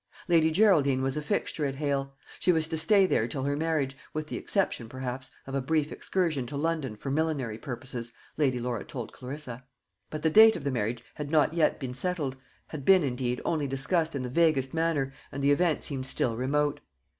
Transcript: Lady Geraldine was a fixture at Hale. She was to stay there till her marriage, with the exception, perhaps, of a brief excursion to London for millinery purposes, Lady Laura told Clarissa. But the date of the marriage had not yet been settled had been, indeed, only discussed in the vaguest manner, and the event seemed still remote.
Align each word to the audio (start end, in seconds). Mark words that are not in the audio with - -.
Lady 0.27 0.49
Geraldine 0.49 1.03
was 1.03 1.15
a 1.15 1.21
fixture 1.21 1.63
at 1.63 1.75
Hale. 1.75 2.15
She 2.39 2.51
was 2.51 2.67
to 2.69 2.75
stay 2.75 3.05
there 3.05 3.27
till 3.27 3.43
her 3.43 3.55
marriage, 3.55 3.95
with 4.15 4.25
the 4.25 4.35
exception, 4.35 4.89
perhaps, 4.89 5.29
of 5.45 5.53
a 5.53 5.61
brief 5.61 5.91
excursion 5.91 6.47
to 6.47 6.57
London 6.57 6.95
for 6.95 7.11
millinery 7.11 7.59
purposes, 7.59 8.11
Lady 8.35 8.59
Laura 8.59 8.83
told 8.83 9.13
Clarissa. 9.13 9.63
But 10.09 10.23
the 10.23 10.31
date 10.31 10.55
of 10.55 10.63
the 10.63 10.71
marriage 10.71 11.03
had 11.13 11.29
not 11.29 11.53
yet 11.53 11.79
been 11.79 11.93
settled 11.93 12.35
had 12.69 12.83
been, 12.83 13.03
indeed, 13.03 13.41
only 13.45 13.67
discussed 13.67 14.15
in 14.15 14.23
the 14.23 14.29
vaguest 14.29 14.73
manner, 14.73 15.13
and 15.31 15.43
the 15.43 15.51
event 15.51 15.83
seemed 15.83 16.07
still 16.07 16.35
remote. 16.35 16.79